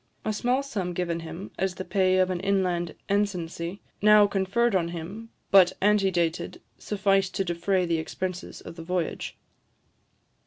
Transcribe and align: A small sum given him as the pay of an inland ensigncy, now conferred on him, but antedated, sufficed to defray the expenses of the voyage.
A 0.25 0.33
small 0.33 0.63
sum 0.63 0.93
given 0.93 1.19
him 1.19 1.51
as 1.59 1.75
the 1.75 1.85
pay 1.85 2.17
of 2.17 2.31
an 2.31 2.39
inland 2.39 2.95
ensigncy, 3.07 3.81
now 4.01 4.25
conferred 4.25 4.73
on 4.75 4.87
him, 4.87 5.29
but 5.51 5.73
antedated, 5.79 6.59
sufficed 6.79 7.35
to 7.35 7.43
defray 7.45 7.85
the 7.85 7.99
expenses 7.99 8.61
of 8.61 8.77
the 8.77 8.83
voyage. 8.83 9.37